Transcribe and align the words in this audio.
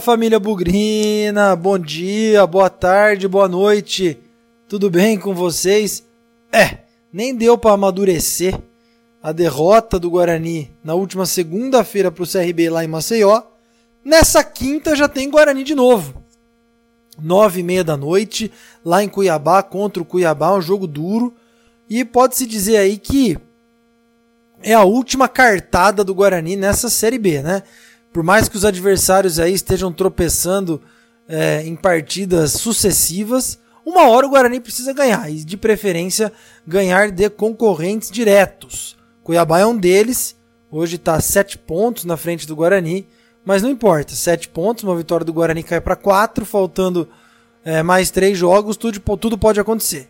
Família 0.00 0.38
Bugrina, 0.38 1.56
bom 1.56 1.78
dia, 1.78 2.46
boa 2.46 2.70
tarde, 2.70 3.26
boa 3.26 3.48
noite. 3.48 4.18
Tudo 4.68 4.88
bem 4.88 5.18
com 5.18 5.34
vocês? 5.34 6.04
É, 6.52 6.78
nem 7.12 7.34
deu 7.34 7.58
para 7.58 7.72
amadurecer 7.72 8.58
a 9.22 9.32
derrota 9.32 9.98
do 9.98 10.10
Guarani 10.10 10.70
na 10.84 10.94
última 10.94 11.26
segunda-feira 11.26 12.10
para 12.10 12.22
o 12.22 12.26
CRB 12.26 12.70
lá 12.70 12.84
em 12.84 12.88
Maceió. 12.88 13.42
Nessa 14.04 14.44
quinta 14.44 14.94
já 14.94 15.08
tem 15.08 15.30
Guarani 15.30 15.64
de 15.64 15.74
novo. 15.74 16.22
Nove 17.20 17.60
e 17.60 17.64
meia 17.64 17.82
da 17.82 17.96
noite, 17.96 18.52
lá 18.84 19.02
em 19.02 19.08
Cuiabá, 19.08 19.62
contra 19.62 20.02
o 20.02 20.06
Cuiabá, 20.06 20.54
um 20.54 20.62
jogo 20.62 20.86
duro. 20.86 21.34
E 21.90 22.04
pode-se 22.04 22.46
dizer 22.46 22.76
aí 22.76 22.98
que 22.98 23.36
é 24.62 24.74
a 24.74 24.84
última 24.84 25.28
cartada 25.28 26.04
do 26.04 26.14
Guarani 26.14 26.56
nessa 26.56 26.88
Série 26.88 27.18
B, 27.18 27.42
né? 27.42 27.62
Por 28.12 28.22
mais 28.22 28.48
que 28.48 28.56
os 28.56 28.64
adversários 28.64 29.38
aí 29.38 29.52
estejam 29.52 29.92
tropeçando 29.92 30.80
é, 31.28 31.62
em 31.64 31.76
partidas 31.76 32.52
sucessivas, 32.52 33.58
uma 33.84 34.08
hora 34.08 34.26
o 34.26 34.30
Guarani 34.30 34.60
precisa 34.60 34.92
ganhar, 34.92 35.30
e 35.30 35.44
de 35.44 35.56
preferência 35.56 36.32
ganhar 36.66 37.10
de 37.10 37.28
concorrentes 37.30 38.10
diretos. 38.10 38.96
Cuiabá 39.22 39.60
é 39.60 39.66
um 39.66 39.76
deles, 39.76 40.36
hoje 40.70 40.96
está 40.96 41.20
sete 41.20 41.56
pontos 41.56 42.04
na 42.04 42.16
frente 42.16 42.46
do 42.46 42.56
Guarani, 42.56 43.06
mas 43.44 43.62
não 43.62 43.70
importa, 43.70 44.14
sete 44.14 44.48
pontos, 44.48 44.84
uma 44.84 44.96
vitória 44.96 45.24
do 45.24 45.32
Guarani 45.32 45.62
cai 45.62 45.80
para 45.80 45.96
quatro, 45.96 46.44
faltando 46.44 47.08
é, 47.64 47.82
mais 47.82 48.10
três 48.10 48.36
jogos, 48.36 48.76
tudo, 48.76 49.00
tudo 49.16 49.38
pode 49.38 49.60
acontecer. 49.60 50.08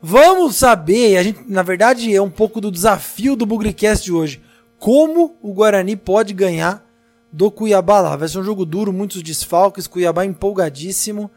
Vamos 0.00 0.56
saber, 0.56 1.16
a 1.16 1.22
gente, 1.22 1.40
na 1.48 1.62
verdade 1.62 2.14
é 2.14 2.20
um 2.20 2.30
pouco 2.30 2.60
do 2.60 2.72
desafio 2.72 3.36
do 3.36 3.46
Bugricast 3.46 4.04
de 4.04 4.12
hoje, 4.12 4.42
como 4.78 5.36
o 5.40 5.52
Guarani 5.52 5.94
pode 5.94 6.32
ganhar 6.32 6.84
do 7.32 7.50
Cuiabá 7.50 8.00
lá. 8.00 8.16
Vai 8.16 8.28
ser 8.28 8.38
um 8.38 8.44
jogo 8.44 8.66
duro, 8.66 8.92
muitos 8.92 9.22
desfalques, 9.22 9.86
Cuiabá 9.86 10.24
empolgadíssimo. 10.24 11.30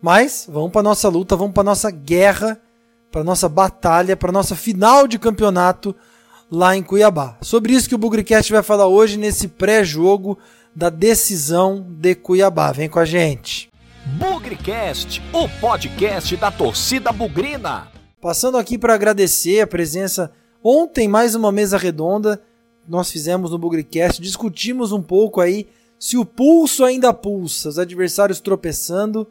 Mas 0.00 0.48
vamos 0.50 0.72
para 0.72 0.82
nossa 0.82 1.08
luta, 1.08 1.36
vamos 1.36 1.52
para 1.52 1.62
nossa 1.62 1.90
guerra, 1.90 2.58
para 3.10 3.22
nossa 3.22 3.48
batalha, 3.48 4.16
para 4.16 4.32
nossa 4.32 4.56
final 4.56 5.06
de 5.06 5.18
campeonato 5.18 5.94
lá 6.50 6.76
em 6.76 6.82
Cuiabá. 6.82 7.36
Sobre 7.40 7.72
isso 7.72 7.88
que 7.88 7.94
o 7.94 7.98
Bugricast 7.98 8.50
vai 8.50 8.62
falar 8.62 8.86
hoje 8.86 9.16
nesse 9.16 9.46
pré-jogo 9.48 10.38
da 10.74 10.90
decisão 10.90 11.86
de 11.88 12.14
Cuiabá. 12.14 12.72
Vem 12.72 12.88
com 12.88 12.98
a 12.98 13.04
gente. 13.04 13.70
Bugricast, 14.04 15.22
o 15.32 15.48
podcast 15.60 16.36
da 16.36 16.50
torcida 16.50 17.12
bugrina. 17.12 17.86
Passando 18.20 18.58
aqui 18.58 18.76
para 18.76 18.94
agradecer 18.94 19.60
a 19.60 19.66
presença 19.66 20.32
ontem 20.62 21.06
mais 21.06 21.34
uma 21.34 21.52
mesa 21.52 21.78
redonda 21.78 22.42
nós 22.88 23.10
fizemos 23.10 23.50
no 23.50 23.58
Bugricast, 23.58 24.20
discutimos 24.20 24.92
um 24.92 25.02
pouco 25.02 25.40
aí 25.40 25.68
se 25.98 26.16
o 26.16 26.24
pulso 26.24 26.84
ainda 26.84 27.14
pulsa, 27.14 27.68
os 27.68 27.78
adversários 27.78 28.40
tropeçando, 28.40 29.26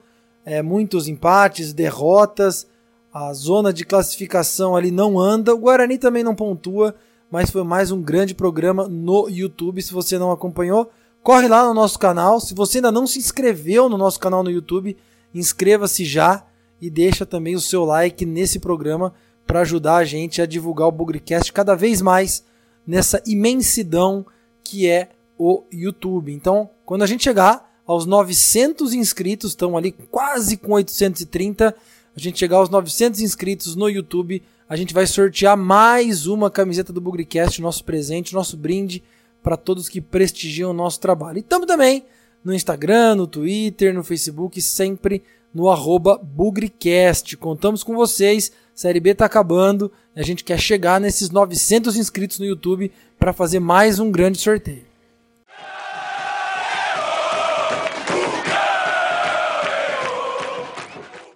é, 0.45 0.61
muitos 0.61 1.07
empates, 1.07 1.73
derrotas, 1.73 2.65
a 3.13 3.33
zona 3.33 3.73
de 3.73 3.83
classificação 3.83 4.73
ali 4.75 4.89
não 4.89 5.19
anda, 5.19 5.53
o 5.53 5.57
Guarani 5.57 5.97
também 5.97 6.23
não 6.23 6.33
pontua, 6.33 6.95
mas 7.29 7.49
foi 7.49 7.63
mais 7.63 7.91
um 7.91 8.01
grande 8.01 8.33
programa 8.33 8.87
no 8.87 9.27
YouTube. 9.27 9.81
Se 9.81 9.93
você 9.93 10.17
não 10.17 10.31
acompanhou, 10.31 10.89
corre 11.21 11.47
lá 11.49 11.67
no 11.67 11.73
nosso 11.73 11.99
canal. 11.99 12.39
Se 12.39 12.53
você 12.53 12.77
ainda 12.77 12.91
não 12.91 13.05
se 13.05 13.19
inscreveu 13.19 13.89
no 13.89 13.97
nosso 13.97 14.19
canal 14.19 14.41
no 14.41 14.49
YouTube, 14.49 14.95
inscreva-se 15.35 16.05
já 16.05 16.45
e 16.81 16.89
deixa 16.89 17.25
também 17.25 17.53
o 17.53 17.61
seu 17.61 17.83
like 17.83 18.25
nesse 18.25 18.59
programa 18.59 19.13
para 19.45 19.59
ajudar 19.59 19.97
a 19.97 20.05
gente 20.05 20.41
a 20.41 20.45
divulgar 20.45 20.87
o 20.87 20.91
Bugricast 20.91 21.51
cada 21.51 21.75
vez 21.75 22.01
mais 22.01 22.45
nessa 22.85 23.21
imensidão 23.25 24.25
que 24.63 24.87
é 24.87 25.09
o 25.37 25.63
YouTube. 25.71 26.31
Então, 26.31 26.69
quando 26.85 27.03
a 27.03 27.07
gente 27.07 27.23
chegar 27.23 27.71
aos 27.85 28.05
900 28.05 28.93
inscritos, 28.93 29.51
estão 29.51 29.75
ali 29.75 29.91
quase 29.91 30.55
com 30.55 30.73
830, 30.73 31.75
a 32.15 32.19
gente 32.19 32.39
chegar 32.39 32.57
aos 32.57 32.69
900 32.69 33.21
inscritos 33.21 33.75
no 33.75 33.89
YouTube, 33.89 34.41
a 34.69 34.75
gente 34.75 34.93
vai 34.93 35.05
sortear 35.05 35.57
mais 35.57 36.27
uma 36.27 36.49
camiseta 36.49 36.93
do 36.93 37.01
Bugricast, 37.01 37.61
nosso 37.61 37.83
presente, 37.83 38.33
nosso 38.33 38.55
brinde 38.55 39.03
para 39.43 39.57
todos 39.57 39.89
que 39.89 39.99
prestigiam 39.99 40.71
o 40.71 40.73
nosso 40.73 40.99
trabalho. 40.99 41.37
E 41.37 41.41
estamos 41.41 41.67
também 41.67 42.05
no 42.43 42.53
Instagram, 42.53 43.15
no 43.15 43.27
Twitter, 43.27 43.93
no 43.93 44.03
Facebook, 44.03 44.61
sempre 44.61 45.23
no 45.53 45.69
arroba 45.69 46.17
Bugricast. 46.17 47.35
Contamos 47.37 47.83
com 47.83 47.95
vocês. 47.95 48.51
Série 48.81 48.99
B 48.99 49.11
está 49.11 49.27
acabando 49.27 49.91
a 50.15 50.23
gente 50.23 50.43
quer 50.43 50.59
chegar 50.59 50.99
nesses 50.99 51.29
900 51.29 51.97
inscritos 51.97 52.39
no 52.39 52.45
YouTube 52.47 52.91
para 53.19 53.31
fazer 53.31 53.59
mais 53.59 53.99
um 53.99 54.09
grande 54.09 54.39
sorteio. 54.39 54.81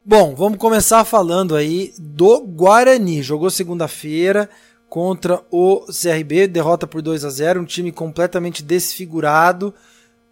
Bom, 0.04 0.34
vamos 0.34 0.58
começar 0.58 1.06
falando 1.06 1.56
aí 1.56 1.94
do 2.00 2.42
Guarani. 2.42 3.22
Jogou 3.22 3.52
segunda-feira 3.52 4.50
contra 4.90 5.40
o 5.52 5.82
CRB, 5.82 6.48
derrota 6.48 6.88
por 6.88 7.04
2 7.04 7.24
a 7.24 7.30
0, 7.30 7.62
um 7.62 7.66
time 7.66 7.92
completamente 7.92 8.64
desfigurado. 8.64 9.72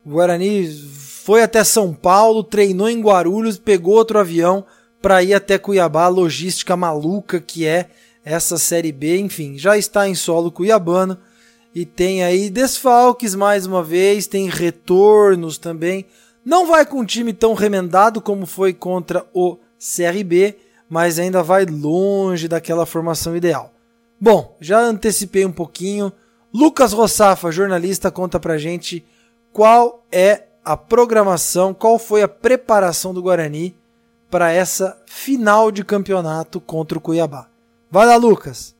O 0.03 0.13
Guarani 0.13 0.68
foi 0.68 1.44
até 1.44 1.63
São 1.63 1.94
Paulo, 1.94 2.44
treinou 2.44 2.90
em 2.90 3.00
Guarulhos, 3.00 3.59
pegou 3.59 3.94
outro 3.94 4.18
avião 4.18 4.66
para 5.03 5.21
ir 5.21 5.33
até 5.33 5.57
Cuiabá, 5.57 6.07
logística 6.07 6.77
maluca 6.77 7.41
que 7.41 7.67
é 7.67 7.89
essa 8.23 8.57
Série 8.57 8.93
B, 8.93 9.17
enfim, 9.17 9.57
já 9.57 9.77
está 9.77 10.07
em 10.07 10.15
solo 10.15 10.49
cuiabano 10.49 11.17
e 11.75 11.85
tem 11.85 12.23
aí 12.23 12.49
desfalques 12.49 13.35
mais 13.35 13.65
uma 13.65 13.83
vez, 13.83 14.27
tem 14.27 14.47
retornos 14.47 15.57
também. 15.57 16.05
Não 16.45 16.65
vai 16.65 16.85
com 16.85 17.01
um 17.01 17.05
time 17.05 17.33
tão 17.33 17.53
remendado 17.53 18.21
como 18.21 18.45
foi 18.45 18.71
contra 18.71 19.25
o 19.33 19.57
CRB, 19.77 20.55
mas 20.89 21.19
ainda 21.19 21.43
vai 21.43 21.65
longe 21.65 22.47
daquela 22.47 22.85
formação 22.85 23.35
ideal. 23.35 23.73
Bom, 24.17 24.55
já 24.61 24.79
antecipei 24.79 25.45
um 25.45 25.51
pouquinho. 25.51 26.13
Lucas 26.53 26.93
Rossafa, 26.93 27.51
jornalista, 27.51 28.09
conta 28.09 28.39
pra 28.39 28.57
gente 28.57 29.05
qual 29.51 30.05
é 30.09 30.43
a 30.63 30.77
programação, 30.77 31.73
qual 31.73 31.99
foi 31.99 32.21
a 32.21 32.27
preparação 32.29 33.13
do 33.13 33.21
Guarani 33.21 33.82
para 34.33 34.51
essa 34.51 34.99
final 35.05 35.71
de 35.71 35.85
campeonato 35.85 36.59
contra 36.59 36.97
o 36.97 37.01
Cuiabá. 37.01 37.51
Vai 37.91 38.07
lá, 38.07 38.16
Lucas! 38.16 38.72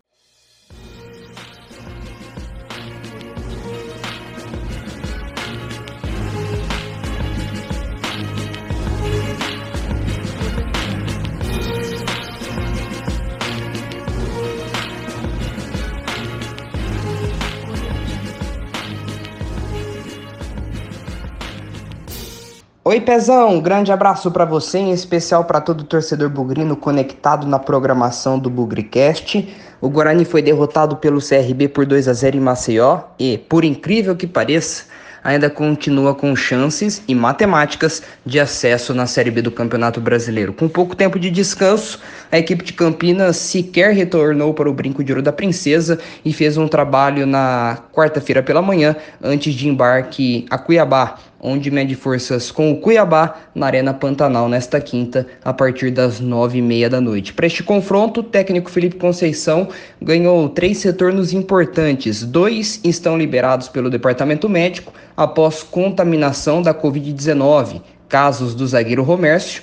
Oi, 22.94 23.02
Pezão, 23.02 23.56
um 23.56 23.60
grande 23.60 23.92
abraço 23.92 24.30
para 24.30 24.46
você, 24.46 24.78
em 24.78 24.92
especial 24.92 25.46
para 25.46 25.60
todo 25.60 25.84
torcedor 25.84 26.30
bugrino 26.30 26.76
conectado 26.76 27.48
na 27.48 27.58
programação 27.58 28.38
do 28.38 28.52
Bugricast. 28.52 29.52
O 29.82 29.90
Guarani 29.90 30.24
foi 30.24 30.44
derrotado 30.44 30.98
pelo 30.98 31.20
CRB 31.20 31.70
por 31.70 31.88
2 31.88 32.08
a 32.08 32.14
0 32.14 32.38
em 32.38 32.40
Maceió 32.40 33.00
e, 33.18 33.40
por 33.40 33.64
incrível 33.64 34.16
que 34.16 34.28
pareça, 34.28 34.84
ainda 35.24 35.50
continua 35.50 36.14
com 36.14 36.36
chances 36.36 37.02
e 37.08 37.16
matemáticas 37.16 38.04
de 38.24 38.40
acesso 38.40 38.94
na 38.94 39.08
Série 39.08 39.32
B 39.32 39.42
do 39.42 39.50
Campeonato 39.50 40.00
Brasileiro. 40.00 40.54
Com 40.54 40.70
pouco 40.70 40.96
tempo 40.96 41.18
de 41.18 41.32
descanso, 41.32 42.00
a 42.32 42.38
equipe 42.38 42.64
de 42.64 42.74
Campinas 42.74 43.38
sequer 43.38 43.96
retornou 43.96 44.54
para 44.54 44.70
o 44.70 44.74
Brinco 44.74 45.04
de 45.04 45.12
Ouro 45.12 45.24
da 45.24 45.32
Princesa 45.32 45.98
e 46.24 46.32
fez 46.32 46.58
um 46.58 46.68
trabalho 46.68 47.26
na 47.26 47.80
quarta-feira 47.92 48.44
pela 48.44 48.62
manhã 48.62 48.96
antes 49.20 49.56
de 49.56 49.68
embarque 49.68 50.46
a 50.48 50.60
Cuiabá 50.60 51.18
onde 51.44 51.70
mede 51.70 51.94
forças 51.94 52.50
com 52.50 52.72
o 52.72 52.78
Cuiabá 52.78 53.36
na 53.54 53.66
Arena 53.66 53.94
Pantanal 53.94 54.48
nesta 54.48 54.80
quinta, 54.80 55.28
a 55.44 55.52
partir 55.52 55.92
das 55.92 56.22
nove 56.22 56.60
e 56.60 56.62
meia 56.62 56.90
da 56.90 57.02
noite. 57.02 57.34
Para 57.34 57.46
este 57.46 57.62
confronto, 57.62 58.22
o 58.22 58.24
técnico 58.24 58.72
Felipe 58.72 58.96
Conceição 58.96 59.68
ganhou 60.02 60.48
três 60.48 60.82
retornos 60.82 61.34
importantes. 61.34 62.24
Dois 62.24 62.80
estão 62.82 63.18
liberados 63.18 63.68
pelo 63.68 63.90
departamento 63.90 64.48
médico 64.48 64.94
após 65.18 65.62
contaminação 65.62 66.62
da 66.62 66.74
Covid-19, 66.74 67.82
casos 68.08 68.56
do 68.56 68.66
zagueiro 68.66 69.04
Romércio 69.04 69.62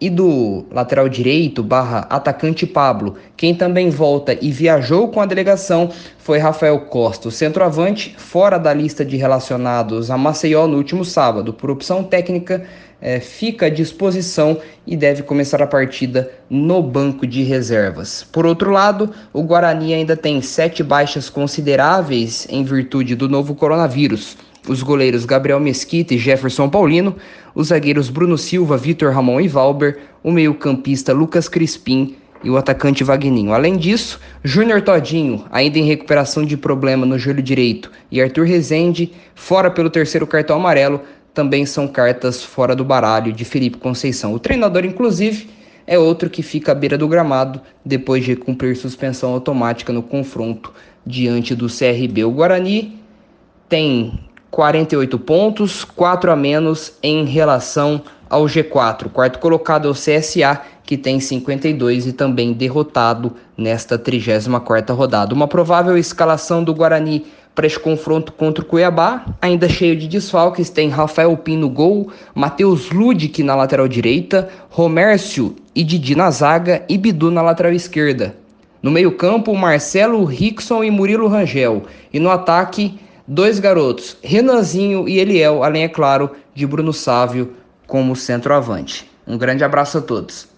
e 0.00 0.10
do 0.10 0.66
lateral 0.70 1.08
direito 1.08 1.62
barra 1.62 2.06
atacante 2.10 2.66
Pablo. 2.66 3.16
Quem 3.36 3.54
também 3.54 3.88
volta 3.88 4.36
e 4.40 4.50
viajou 4.50 5.08
com 5.08 5.20
a 5.20 5.26
delegação 5.26 5.90
foi 6.18 6.38
Rafael 6.38 6.78
Costa, 6.80 7.28
o 7.28 7.30
centroavante, 7.30 8.14
fora 8.18 8.58
da 8.58 8.74
lista 8.74 9.04
de 9.04 9.16
relacionados 9.16 10.10
a 10.10 10.18
Maceió 10.18 10.66
no 10.66 10.76
último 10.76 11.04
sábado. 11.04 11.52
Por 11.52 11.70
opção 11.70 12.02
técnica, 12.02 12.64
é, 13.00 13.20
fica 13.20 13.66
à 13.66 13.68
disposição 13.68 14.58
e 14.86 14.96
deve 14.96 15.22
começar 15.22 15.62
a 15.62 15.66
partida 15.66 16.30
no 16.48 16.82
banco 16.82 17.26
de 17.26 17.42
reservas. 17.42 18.22
Por 18.24 18.46
outro 18.46 18.70
lado, 18.70 19.10
o 19.32 19.42
Guarani 19.42 19.94
ainda 19.94 20.16
tem 20.16 20.40
sete 20.40 20.82
baixas 20.82 21.28
consideráveis 21.28 22.46
em 22.50 22.64
virtude 22.64 23.14
do 23.14 23.28
novo 23.28 23.54
coronavírus. 23.54 24.36
Os 24.68 24.82
goleiros 24.82 25.24
Gabriel 25.24 25.60
Mesquita 25.60 26.14
e 26.14 26.18
Jefferson 26.18 26.68
Paulino, 26.68 27.16
os 27.54 27.68
zagueiros 27.68 28.10
Bruno 28.10 28.36
Silva, 28.36 28.76
Vitor 28.76 29.12
Ramon 29.12 29.40
e 29.40 29.48
Valber, 29.48 29.98
o 30.22 30.30
meio-campista 30.30 31.12
Lucas 31.12 31.48
Crispim 31.48 32.16
e 32.42 32.50
o 32.50 32.56
atacante 32.56 33.02
Vagninho. 33.02 33.52
Além 33.52 33.76
disso, 33.76 34.20
Júnior 34.44 34.82
Todinho, 34.82 35.44
ainda 35.50 35.78
em 35.78 35.84
recuperação 35.84 36.44
de 36.44 36.56
problema 36.56 37.06
no 37.06 37.18
joelho 37.18 37.42
direito, 37.42 37.90
e 38.10 38.20
Arthur 38.20 38.46
Rezende, 38.46 39.12
fora 39.34 39.70
pelo 39.70 39.90
terceiro 39.90 40.26
cartão 40.26 40.56
amarelo, 40.56 41.00
também 41.32 41.66
são 41.66 41.86
cartas 41.86 42.42
fora 42.42 42.74
do 42.74 42.84
baralho 42.84 43.32
de 43.32 43.44
Felipe 43.44 43.78
Conceição. 43.78 44.32
O 44.32 44.38
treinador, 44.38 44.84
inclusive, 44.84 45.48
é 45.86 45.98
outro 45.98 46.30
que 46.30 46.42
fica 46.42 46.72
à 46.72 46.74
beira 46.74 46.98
do 46.98 47.06
gramado 47.06 47.60
depois 47.84 48.24
de 48.24 48.34
cumprir 48.34 48.76
suspensão 48.76 49.32
automática 49.32 49.92
no 49.92 50.02
confronto 50.02 50.72
diante 51.06 51.54
do 51.54 51.68
CRB. 51.68 52.24
O 52.24 52.32
Guarani 52.32 52.98
tem 53.68 54.18
48 54.56 55.18
pontos, 55.18 55.84
4 55.84 56.32
a 56.32 56.34
menos 56.34 56.94
em 57.02 57.26
relação 57.26 58.00
ao 58.30 58.46
G4. 58.46 59.04
O 59.04 59.10
quarto 59.10 59.38
colocado 59.38 59.86
é 59.86 59.90
o 59.90 59.94
CSA, 59.94 60.62
que 60.82 60.96
tem 60.96 61.20
52 61.20 62.06
e 62.06 62.12
também 62.14 62.54
derrotado 62.54 63.34
nesta 63.54 63.98
34ª 63.98 64.94
rodada. 64.94 65.34
Uma 65.34 65.46
provável 65.46 65.98
escalação 65.98 66.64
do 66.64 66.72
Guarani 66.72 67.26
para 67.54 67.66
esse 67.66 67.78
confronto 67.78 68.32
contra 68.32 68.64
o 68.64 68.66
Cuiabá, 68.66 69.26
ainda 69.42 69.68
cheio 69.68 69.94
de 69.94 70.08
desfalques, 70.08 70.70
tem 70.70 70.88
Rafael 70.88 71.36
Pino 71.36 71.66
no 71.66 71.68
gol, 71.68 72.10
Matheus 72.34 72.90
Ludic 72.90 73.42
na 73.42 73.54
lateral 73.54 73.86
direita, 73.86 74.48
Romércio 74.70 75.54
e 75.74 75.84
Didi 75.84 76.14
na 76.14 76.30
zaga 76.30 76.82
e 76.88 76.96
Bidu 76.96 77.30
na 77.30 77.42
lateral 77.42 77.72
esquerda. 77.74 78.34
No 78.82 78.90
meio-campo, 78.90 79.54
Marcelo 79.54 80.24
Rickson 80.24 80.82
e 80.82 80.90
Murilo 80.90 81.28
Rangel. 81.28 81.82
E 82.10 82.18
no 82.18 82.30
ataque, 82.30 82.98
dois 83.26 83.58
garotos, 83.58 84.16
Renanzinho 84.22 85.08
e 85.08 85.18
Eliel, 85.18 85.62
além, 85.62 85.82
é 85.84 85.88
claro, 85.88 86.30
de 86.54 86.66
Bruno 86.66 86.92
Sávio 86.92 87.54
como 87.86 88.14
centroavante. 88.14 89.10
Um 89.26 89.36
grande 89.36 89.64
abraço 89.64 89.98
a 89.98 90.00
todos. 90.00 90.48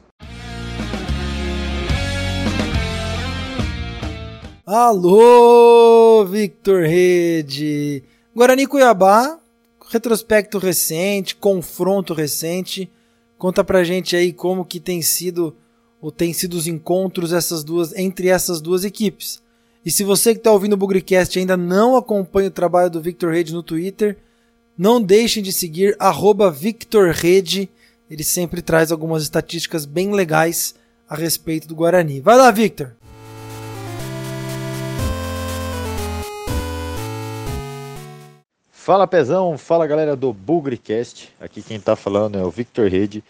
Alô, 4.66 6.26
Victor 6.26 6.82
Rede! 6.82 8.04
Guarani 8.36 8.66
Cuiabá, 8.66 9.38
retrospecto 9.90 10.58
recente, 10.58 11.34
confronto 11.34 12.12
recente. 12.12 12.90
Conta 13.38 13.64
pra 13.64 13.82
gente 13.84 14.14
aí 14.14 14.32
como 14.32 14.64
que 14.64 14.78
tem 14.78 15.00
sido 15.00 15.56
ou 16.00 16.12
tem 16.12 16.32
sido 16.32 16.54
os 16.54 16.66
encontros 16.66 17.32
essas 17.32 17.64
duas 17.64 17.96
entre 17.96 18.28
essas 18.28 18.60
duas 18.60 18.84
equipes. 18.84 19.42
E 19.88 19.90
se 19.90 20.04
você 20.04 20.34
que 20.34 20.40
está 20.40 20.52
ouvindo 20.52 20.74
o 20.74 20.76
Bugrecast 20.76 21.38
ainda 21.38 21.56
não 21.56 21.96
acompanha 21.96 22.48
o 22.48 22.50
trabalho 22.50 22.90
do 22.90 23.00
Victor 23.00 23.32
Rede 23.32 23.54
no 23.54 23.62
Twitter, 23.62 24.18
não 24.76 25.00
deixem 25.00 25.42
de 25.42 25.50
seguir 25.50 25.96
@victorrede. 26.54 27.70
Ele 28.10 28.22
sempre 28.22 28.60
traz 28.60 28.92
algumas 28.92 29.22
estatísticas 29.22 29.86
bem 29.86 30.12
legais 30.12 30.74
a 31.08 31.16
respeito 31.16 31.66
do 31.66 31.74
Guarani. 31.74 32.20
Vai 32.20 32.36
lá, 32.36 32.50
Victor! 32.50 32.92
Fala 38.70 39.06
Pezão, 39.06 39.56
fala 39.56 39.86
galera 39.86 40.14
do 40.14 40.34
Bugrecast. 40.34 41.30
Aqui 41.40 41.62
quem 41.62 41.80
tá 41.80 41.96
falando 41.96 42.36
é 42.36 42.44
o 42.44 42.50
Victor 42.50 42.90
Rede. 42.90 43.24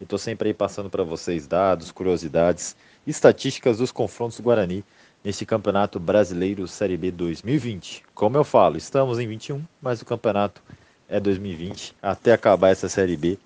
E 0.00 0.06
tô 0.06 0.16
sempre 0.16 0.48
aí 0.48 0.54
passando 0.54 0.88
para 0.88 1.04
vocês 1.04 1.46
dados, 1.46 1.92
curiosidades, 1.92 2.74
estatísticas 3.06 3.76
dos 3.76 3.92
confrontos 3.92 4.38
do 4.38 4.44
Guarani 4.44 4.82
neste 5.22 5.44
Campeonato 5.44 6.00
Brasileiro 6.00 6.66
Série 6.66 6.96
B 6.96 7.10
2020. 7.10 8.04
Como 8.14 8.36
eu 8.36 8.44
falo, 8.44 8.76
estamos 8.76 9.18
em 9.18 9.26
21, 9.26 9.62
mas 9.80 10.00
o 10.00 10.04
campeonato 10.04 10.62
é 11.08 11.20
2020 11.20 11.94
até 12.00 12.32
acabar 12.32 12.70
essa 12.70 12.88
Série 12.88 13.16
B. 13.16 13.38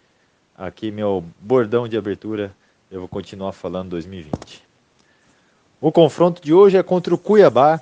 Aqui 0.56 0.90
meu 0.90 1.24
bordão 1.40 1.88
de 1.88 1.96
abertura, 1.96 2.54
eu 2.90 3.00
vou 3.00 3.08
continuar 3.08 3.52
falando 3.52 3.90
2020. 3.90 4.62
O 5.80 5.90
confronto 5.90 6.40
de 6.40 6.54
hoje 6.54 6.76
é 6.76 6.82
contra 6.82 7.14
o 7.14 7.18
Cuiabá, 7.18 7.80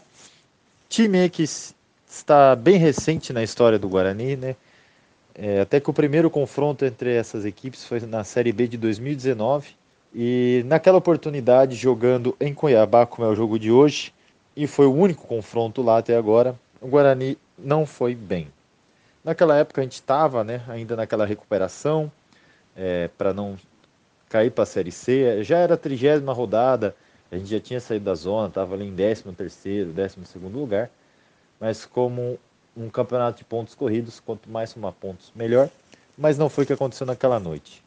time 0.89 1.29
que 1.29 1.43
está 1.43 2.57
bem 2.57 2.77
recente 2.77 3.33
na 3.33 3.43
história 3.43 3.79
do 3.79 3.89
Guarani, 3.89 4.37
né? 4.37 4.57
É, 5.35 5.61
até 5.61 5.81
que 5.81 5.89
o 5.89 5.95
primeiro 5.95 6.29
confronto 6.29 6.85
entre 6.85 7.15
essas 7.15 7.45
equipes 7.45 7.85
foi 7.85 8.01
na 8.01 8.23
Série 8.23 8.53
B 8.53 8.69
de 8.69 8.77
2019 8.77 9.82
e 10.15 10.63
naquela 10.67 10.99
oportunidade 10.99 11.75
jogando 11.75 12.37
em 12.41 12.53
Cuiabá, 12.53 13.07
como 13.07 13.27
é 13.27 13.31
o 13.31 13.35
jogo 13.35 13.59
de 13.59 13.71
hoje, 13.71 14.13
e 14.55 14.67
foi 14.67 14.87
o 14.87 14.95
único 14.95 15.27
confronto 15.27 15.83
lá 15.83 15.99
até 15.99 16.17
agora, 16.17 16.55
o 16.81 16.89
Guarani 16.89 17.39
não 17.59 17.87
foi 17.87 18.15
bem. 18.15 18.49
Naquela 19.25 19.57
época 19.57 19.81
a 19.81 19.85
gente 19.85 19.95
estava 19.95 20.45
né, 20.45 20.63
ainda 20.69 20.97
naquela 20.97 21.25
recuperação 21.25 22.11
é, 22.77 23.09
para 23.17 23.33
não 23.33 23.57
cair 24.29 24.51
para 24.51 24.65
a 24.65 24.67
Série 24.67 24.93
C, 24.93 25.43
já 25.43 25.59
era 25.59 25.75
a 25.75 25.77
trigésima 25.77 26.33
rodada, 26.33 26.95
a 27.31 27.37
gente 27.37 27.51
já 27.51 27.61
tinha 27.61 27.81
saído 27.81 28.05
da 28.05 28.15
zona, 28.15 28.49
estava 28.49 28.75
ali 28.75 28.87
em 28.87 28.95
13 28.95 29.25
terceiro, 29.33 29.93
12 29.93 30.17
segundo 30.27 30.59
lugar, 30.59 30.91
mas 31.59 31.87
como 31.87 32.39
um 32.77 32.89
campeonato 32.89 33.39
de 33.39 33.45
pontos 33.45 33.75
corridos, 33.75 34.21
quanto 34.21 34.51
mais 34.51 34.71
somar 34.71 34.93
pontos, 34.93 35.33
melhor. 35.35 35.69
Mas 36.17 36.37
não 36.37 36.49
foi 36.49 36.65
o 36.65 36.67
que 36.67 36.73
aconteceu 36.73 37.07
naquela 37.07 37.39
noite. 37.39 37.83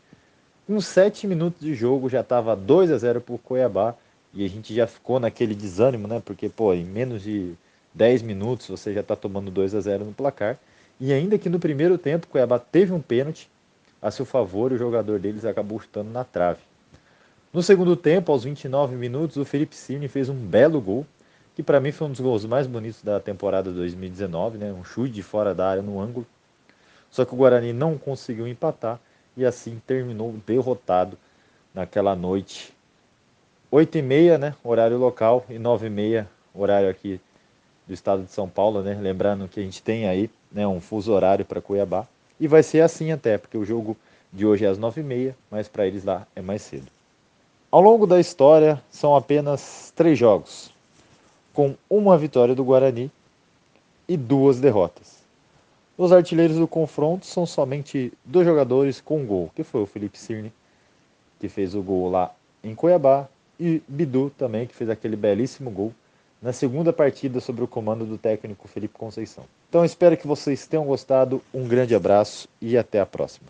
Com 0.68 0.82
7 0.82 1.28
minutos 1.28 1.62
de 1.62 1.76
jogo 1.76 2.10
já 2.10 2.22
estava 2.22 2.56
2 2.56 2.92
a 2.92 2.98
0 2.98 3.22
para 3.22 3.36
o 3.36 3.38
Cuiabá 3.38 3.94
e 4.34 4.44
a 4.44 4.50
gente 4.50 4.74
já 4.74 4.88
ficou 4.88 5.20
naquele 5.20 5.54
desânimo, 5.54 6.08
né? 6.08 6.20
Porque, 6.26 6.50
pô, 6.50 6.74
em 6.74 6.84
menos 6.84 7.22
de 7.22 7.54
10 7.94 8.24
minutos 8.24 8.68
você 8.68 8.92
já 8.92 9.02
está 9.02 9.16
tomando 9.16 9.52
2 9.52 9.76
a 9.76 9.82
0 9.82 10.06
no 10.06 10.12
placar. 10.12 10.58
E 11.00 11.14
ainda 11.14 11.38
que 11.38 11.50
no 11.50 11.60
primeiro 11.60 12.00
tempo 12.00 12.26
o 12.26 12.30
Cuiabá 12.30 12.58
teve 12.58 12.92
um 12.92 13.00
pênalti 13.00 13.48
a 14.02 14.10
seu 14.10 14.26
favor 14.26 14.72
o 14.72 14.78
jogador 14.78 15.20
deles 15.20 15.46
acabou 15.46 15.80
chutando 15.80 16.10
na 16.10 16.24
trave. 16.24 16.60
No 17.54 17.62
segundo 17.62 17.96
tempo, 17.96 18.32
aos 18.32 18.44
29 18.44 18.96
minutos, 18.96 19.38
o 19.38 19.46
Felipe 19.46 19.76
Cine 19.76 20.08
fez 20.08 20.30
um 20.30 20.36
belo 20.36 20.82
gol 20.82 21.06
que 21.56 21.64
para 21.64 21.80
mim 21.80 21.92
foi 21.92 22.08
um 22.08 22.12
dos 22.12 22.20
gols 22.20 22.44
mais 22.46 22.68
bonitos 22.68 23.02
da 23.02 23.20
temporada 23.20 23.72
2019, 23.72 24.58
né? 24.58 24.74
Um 24.74 24.84
chute 24.84 25.14
de 25.14 25.24
fora 25.24 25.56
da 25.56 25.70
área 25.70 25.82
no 25.82 26.02
ângulo. 26.02 26.26
Só 27.10 27.24
que 27.24 27.34
o 27.34 27.38
Guarani 27.38 27.72
não 27.72 27.98
conseguiu 27.98 28.48
empatar 28.48 29.00
e 29.36 29.46
assim 29.46 29.82
terminou 29.86 30.34
derrotado 30.46 31.18
naquela 31.74 32.16
noite. 32.16 32.74
8 33.70 33.98
e 33.98 34.02
meia, 34.02 34.38
né? 34.38 34.56
Horário 34.64 34.98
local 34.98 35.46
e 35.50 35.60
9 35.60 35.88
e 35.88 35.90
meia, 35.90 36.30
horário 36.54 36.90
aqui 36.90 37.20
do 37.88 37.94
estado 37.94 38.24
de 38.24 38.32
São 38.32 38.48
Paulo, 38.48 38.82
né? 38.82 38.98
Lembrando 39.00 39.48
que 39.48 39.60
a 39.60 39.64
gente 39.64 39.82
tem 39.82 40.08
aí 40.08 40.30
né, 40.52 40.66
um 40.68 40.80
fuso 40.80 41.12
horário 41.12 41.44
para 41.44 41.62
Cuiabá. 41.62 42.08
E 42.40 42.48
vai 42.48 42.64
ser 42.64 42.82
assim 42.82 43.12
até, 43.12 43.38
porque 43.38 43.58
o 43.58 43.66
jogo 43.66 43.98
de 44.32 44.46
hoje 44.46 44.66
é 44.66 44.68
às 44.68 44.78
9 44.78 45.02
e 45.02 45.04
meia, 45.04 45.36
mas 45.52 45.68
para 45.68 45.86
eles 45.86 46.04
lá 46.04 46.26
é 46.36 46.42
mais 46.42 46.62
cedo. 46.62 46.88
Ao 47.72 47.82
longo 47.82 48.08
da 48.08 48.20
história, 48.20 48.82
são 48.90 49.16
apenas 49.16 49.92
três 49.96 50.18
jogos 50.18 50.72
com 51.54 51.76
uma 51.90 52.18
vitória 52.18 52.54
do 52.54 52.64
Guarani 52.64 53.10
e 54.08 54.16
duas 54.16 54.60
derrotas. 54.60 55.25
Os 55.98 56.12
artilheiros 56.12 56.58
do 56.58 56.68
confronto 56.68 57.26
são 57.26 57.46
somente 57.46 58.12
dois 58.26 58.46
jogadores 58.46 59.00
com 59.00 59.26
gol, 59.26 59.50
que 59.56 59.64
foi 59.64 59.82
o 59.82 59.86
Felipe 59.86 60.18
Cirne, 60.18 60.52
que 61.40 61.48
fez 61.48 61.74
o 61.74 61.82
gol 61.82 62.10
lá 62.10 62.34
em 62.64 62.76
Cuiabá, 62.76 63.28
e 63.58 63.82
Bidu 63.88 64.30
também, 64.38 64.68
que 64.68 64.76
fez 64.76 64.90
aquele 64.90 65.16
belíssimo 65.16 65.70
gol 65.72 65.94
na 66.42 66.52
segunda 66.52 66.92
partida 66.92 67.40
sob 67.40 67.64
o 67.64 67.68
comando 67.68 68.06
do 68.06 68.18
técnico 68.18 68.68
Felipe 68.68 68.94
Conceição. 68.98 69.46
Então 69.70 69.86
espero 69.86 70.18
que 70.18 70.28
vocês 70.28 70.68
tenham 70.68 70.86
gostado, 70.86 71.42
um 71.54 71.68
grande 71.68 71.96
abraço 71.96 72.50
e 72.62 72.78
até 72.78 73.00
a 73.00 73.06
próxima. 73.06 73.48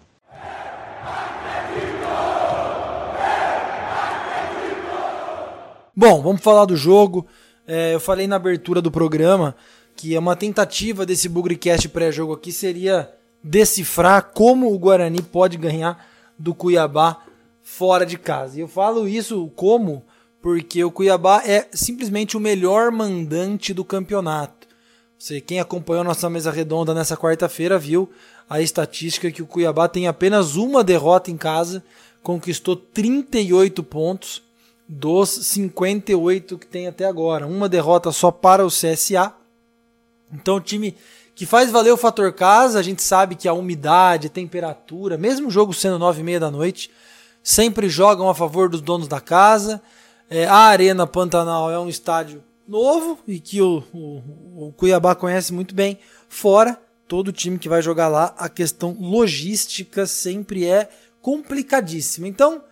Bom, 5.96 6.22
vamos 6.22 6.42
falar 6.42 6.66
do 6.66 6.78
jogo. 6.78 7.26
É, 7.68 7.96
eu 7.96 8.00
falei 8.00 8.28
na 8.28 8.36
abertura 8.36 8.82
do 8.82 8.92
programa 8.92 9.56
que 9.96 10.16
é 10.16 10.20
uma 10.20 10.36
tentativa 10.36 11.06
desse 11.06 11.30
Bugrecast 11.30 11.88
pré-jogo 11.90 12.34
aqui 12.34 12.52
seria 12.52 13.12
decifrar 13.44 14.32
como 14.34 14.74
o 14.74 14.78
Guarani 14.78 15.22
pode 15.22 15.58
ganhar 15.58 16.08
do 16.38 16.54
Cuiabá 16.54 17.24
fora 17.62 18.06
de 18.06 18.18
casa. 18.18 18.58
E 18.58 18.62
eu 18.62 18.68
falo 18.68 19.08
isso 19.08 19.52
como 19.56 20.04
porque 20.42 20.84
o 20.84 20.92
Cuiabá 20.92 21.42
é 21.46 21.68
simplesmente 21.72 22.38
o 22.38 22.40
melhor 22.40 22.92
mandante 22.92 23.74
do 23.74 23.84
campeonato. 23.84 24.68
Você, 25.18 25.42
quem 25.42 25.60
acompanhou 25.60 26.04
nossa 26.04 26.30
mesa 26.30 26.52
redonda 26.52 26.94
nessa 26.94 27.18
quarta-feira 27.18 27.80
viu 27.80 28.10
a 28.50 28.62
estatística 28.62 29.32
que 29.32 29.42
o 29.42 29.48
Cuiabá 29.48 29.88
tem 29.88 30.08
apenas 30.08 30.56
uma 30.56 30.84
derrota 30.84 31.32
em 31.32 31.38
casa, 31.38 31.84
conquistou 32.22 32.76
38 32.76 33.82
pontos 33.82 34.44
dos 34.88 35.30
58 35.30 36.58
que 36.58 36.68
tem 36.68 36.88
até 36.88 37.06
agora. 37.06 37.48
Uma 37.48 37.68
derrota 37.68 38.12
só 38.12 38.30
para 38.30 38.66
o 38.66 38.70
CSA. 38.70 39.34
Então, 40.32 40.58
o 40.58 40.62
time 40.62 40.96
que 41.34 41.46
faz 41.46 41.70
valer 41.70 41.92
o 41.92 41.98
fator 41.98 42.32
casa, 42.34 42.80
a 42.80 42.84
gente 42.84 43.04
sabe 43.04 43.36
que 43.36 43.48
a 43.48 43.54
umidade, 43.54 44.28
a 44.28 44.30
temperatura, 44.30 45.18
mesmo 45.18 45.48
o 45.48 45.52
jogo 45.52 45.74
sendo 45.74 46.00
9 46.00 46.22
e 46.22 46.24
meia 46.24 46.40
da 46.40 46.50
noite, 46.50 46.90
sempre 47.44 47.90
jogam 47.90 48.30
a 48.30 48.36
favor 48.36 48.70
dos 48.70 48.82
donos 48.82 49.08
da 49.08 49.20
casa. 49.20 49.82
É, 50.30 50.48
a 50.48 50.56
Arena 50.56 51.06
Pantanal 51.06 51.70
é 51.70 51.78
um 51.78 51.90
estádio 51.90 52.44
novo 52.68 53.20
e 53.28 53.40
que 53.40 53.62
o, 53.62 53.84
o, 53.94 54.68
o 54.68 54.74
Cuiabá 54.74 55.14
conhece 55.14 55.54
muito 55.54 55.76
bem. 55.76 56.00
Fora, 56.28 56.80
todo 57.08 57.32
time 57.32 57.60
que 57.60 57.70
vai 57.70 57.82
jogar 57.82 58.08
lá, 58.08 58.34
a 58.38 58.50
questão 58.50 58.96
logística 59.00 60.08
sempre 60.08 60.66
é 60.66 60.90
complicadíssima. 61.22 62.28
Então, 62.28 62.64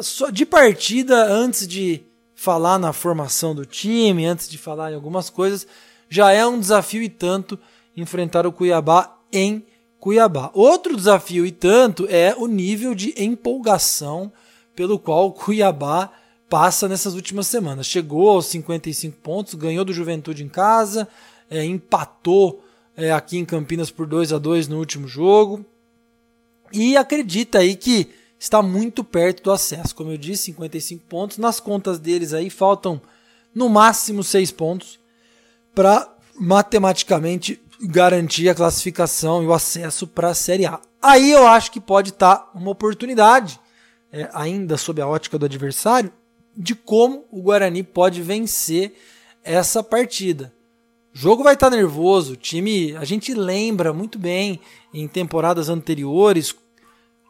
só 0.00 0.30
de 0.30 0.46
partida, 0.46 1.24
antes 1.24 1.66
de 1.66 2.02
falar 2.34 2.78
na 2.78 2.92
formação 2.92 3.54
do 3.54 3.66
time, 3.66 4.24
antes 4.24 4.48
de 4.48 4.56
falar 4.56 4.92
em 4.92 4.94
algumas 4.94 5.28
coisas, 5.28 5.66
já 6.10 6.32
é 6.32 6.44
um 6.44 6.58
desafio 6.58 7.02
e 7.02 7.08
tanto 7.08 7.56
enfrentar 7.96 8.46
o 8.46 8.52
Cuiabá 8.52 9.16
em 9.32 9.64
Cuiabá. 10.00 10.50
Outro 10.52 10.96
desafio 10.96 11.46
e 11.46 11.52
tanto 11.52 12.06
é 12.10 12.34
o 12.36 12.48
nível 12.48 12.94
de 12.94 13.14
empolgação 13.16 14.32
pelo 14.74 14.98
qual 14.98 15.28
o 15.28 15.32
Cuiabá 15.32 16.10
passa 16.48 16.88
nessas 16.88 17.14
últimas 17.14 17.46
semanas. 17.46 17.86
Chegou 17.86 18.28
aos 18.28 18.46
55 18.46 19.18
pontos, 19.18 19.54
ganhou 19.54 19.84
do 19.84 19.92
Juventude 19.92 20.42
em 20.42 20.48
casa, 20.48 21.06
é, 21.48 21.64
empatou 21.64 22.64
é, 22.96 23.12
aqui 23.12 23.38
em 23.38 23.44
Campinas 23.44 23.90
por 23.90 24.06
2 24.06 24.32
a 24.32 24.38
2 24.38 24.66
no 24.66 24.78
último 24.78 25.06
jogo 25.06 25.64
e 26.72 26.96
acredita 26.96 27.58
aí 27.58 27.76
que 27.76 28.08
está 28.38 28.62
muito 28.62 29.04
perto 29.04 29.44
do 29.44 29.52
acesso. 29.52 29.94
Como 29.94 30.10
eu 30.10 30.18
disse, 30.18 30.44
55 30.44 31.04
pontos. 31.06 31.38
Nas 31.38 31.60
contas 31.60 31.98
deles 32.00 32.32
aí 32.32 32.50
faltam 32.50 33.00
no 33.54 33.68
máximo 33.68 34.24
6 34.24 34.50
pontos 34.50 34.99
para 35.74 36.08
matematicamente 36.38 37.60
garantir 37.82 38.48
a 38.48 38.54
classificação 38.54 39.42
e 39.42 39.46
o 39.46 39.52
acesso 39.52 40.06
para 40.06 40.28
a 40.28 40.34
Série 40.34 40.66
A. 40.66 40.80
Aí 41.00 41.30
eu 41.30 41.46
acho 41.46 41.70
que 41.70 41.80
pode 41.80 42.10
estar 42.10 42.36
tá 42.36 42.50
uma 42.54 42.70
oportunidade, 42.70 43.58
é, 44.12 44.28
ainda 44.34 44.76
sob 44.76 45.00
a 45.00 45.06
ótica 45.06 45.38
do 45.38 45.46
adversário, 45.46 46.12
de 46.56 46.74
como 46.74 47.24
o 47.30 47.40
Guarani 47.40 47.82
pode 47.82 48.20
vencer 48.20 48.94
essa 49.42 49.82
partida. 49.82 50.52
O 51.14 51.18
jogo 51.18 51.42
vai 51.42 51.54
estar 51.54 51.70
tá 51.70 51.76
nervoso, 51.76 52.34
o 52.34 52.36
time, 52.36 52.94
a 52.96 53.04
gente 53.04 53.32
lembra 53.34 53.92
muito 53.92 54.18
bem 54.18 54.60
em 54.92 55.08
temporadas 55.08 55.68
anteriores, 55.68 56.54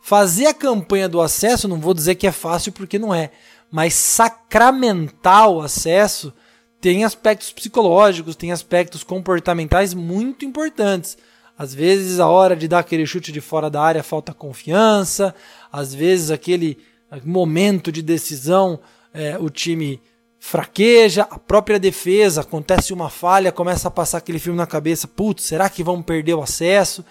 fazer 0.03 0.47
a 0.47 0.55
campanha 0.55 1.09
do 1.09 1.21
acesso, 1.21 1.69
não 1.69 1.79
vou 1.79 1.95
dizer 1.95 2.17
que 2.17 2.27
é 2.27 2.33
fácil 2.33 2.73
porque 2.73 2.99
não 2.99 3.15
é, 3.15 3.31
mas 3.71 3.95
sacramentar 3.95 5.49
o 5.49 5.61
acesso 5.61 6.33
tem 6.81 7.05
aspectos 7.05 7.53
psicológicos, 7.53 8.37
tem 8.37 8.53
aspectos 8.53 9.05
comportamentais 9.05 9.93
muito 9.95 10.45
importantes. 10.45 11.19
Às 11.59 11.75
vezes, 11.75 12.19
a 12.19 12.27
hora 12.27 12.57
de 12.57 12.67
dar 12.67 12.79
aquele 12.79 13.05
chute 13.05 13.31
de 13.31 13.41
fora 13.41 13.69
da 13.69 13.83
área 13.83 14.03
falta 14.03 14.33
confiança, 14.33 15.35
às 15.71 15.95
vezes, 15.95 16.31
aquele 16.31 16.79
momento 17.25 17.93
de 17.93 18.01
decisão 18.01 18.81
é, 19.13 19.37
o 19.39 19.51
time 19.51 20.01
fraqueja, 20.39 21.29
a 21.31 21.39
própria 21.39 21.79
defesa, 21.79 22.41
acontece 22.41 22.95
uma 22.95 23.11
falha, 23.11 23.53
começa 23.53 23.89
a 23.89 23.91
passar 23.91 24.19
aquele 24.19 24.39
filme 24.39 24.57
na 24.57 24.67
cabeça, 24.67 25.07
putz, 25.07 25.45
será 25.45 25.69
que 25.69 25.85
vão 25.85 26.01
perder 26.01 26.35
o 26.35 26.43
acesso? 26.43 27.05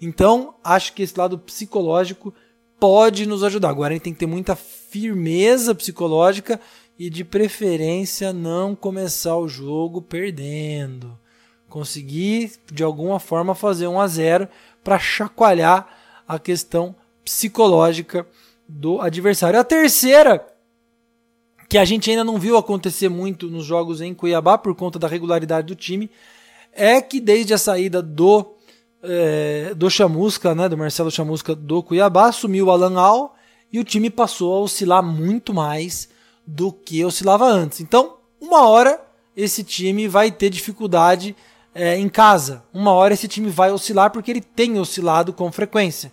Então, 0.00 0.54
acho 0.62 0.92
que 0.92 1.02
esse 1.02 1.18
lado 1.18 1.36
psicológico 1.36 2.32
pode 2.78 3.26
nos 3.26 3.42
ajudar. 3.42 3.70
Agora 3.70 3.92
a 3.92 3.94
gente 3.94 4.04
tem 4.04 4.12
que 4.12 4.20
ter 4.20 4.26
muita 4.26 4.54
firmeza 4.54 5.74
psicológica 5.74 6.60
e 6.98 7.08
de 7.08 7.24
preferência 7.24 8.32
não 8.32 8.74
começar 8.74 9.36
o 9.36 9.48
jogo 9.48 10.02
perdendo. 10.02 11.16
Conseguir 11.68 12.52
de 12.72 12.82
alguma 12.82 13.20
forma 13.20 13.54
fazer 13.54 13.86
um 13.86 14.00
a 14.00 14.06
0 14.06 14.48
para 14.82 14.98
chacoalhar 14.98 15.86
a 16.26 16.38
questão 16.38 16.94
psicológica 17.24 18.26
do 18.66 19.00
adversário. 19.00 19.60
A 19.60 19.64
terceira, 19.64 20.44
que 21.68 21.78
a 21.78 21.84
gente 21.84 22.10
ainda 22.10 22.24
não 22.24 22.38
viu 22.38 22.56
acontecer 22.56 23.08
muito 23.08 23.48
nos 23.48 23.64
jogos 23.64 24.00
em 24.00 24.14
Cuiabá 24.14 24.58
por 24.58 24.74
conta 24.74 24.98
da 24.98 25.06
regularidade 25.06 25.66
do 25.66 25.76
time, 25.76 26.10
é 26.72 27.00
que 27.00 27.20
desde 27.20 27.54
a 27.54 27.58
saída 27.58 28.02
do 28.02 28.54
é, 29.02 29.72
do 29.76 29.88
Chamusca, 29.88 30.54
né, 30.54 30.68
do 30.68 30.76
Marcelo 30.76 31.10
Chamusca 31.10 31.54
do 31.54 31.82
Cuiabá, 31.82 32.26
assumiu 32.28 32.66
o 32.66 32.70
Alan 32.70 32.98
Al 32.98 33.36
e 33.72 33.78
o 33.78 33.84
time 33.84 34.10
passou 34.10 34.54
a 34.54 34.60
oscilar 34.60 35.02
muito 35.02 35.54
mais 35.54 36.08
do 36.50 36.72
que 36.72 37.04
oscilava 37.04 37.44
antes. 37.44 37.80
Então, 37.80 38.16
uma 38.40 38.66
hora 38.66 38.98
esse 39.36 39.62
time 39.62 40.08
vai 40.08 40.30
ter 40.30 40.48
dificuldade 40.48 41.36
é, 41.74 41.98
em 41.98 42.08
casa. 42.08 42.64
Uma 42.72 42.92
hora 42.92 43.12
esse 43.12 43.28
time 43.28 43.50
vai 43.50 43.70
oscilar 43.70 44.10
porque 44.10 44.30
ele 44.30 44.40
tem 44.40 44.80
oscilado 44.80 45.30
com 45.30 45.52
frequência. 45.52 46.10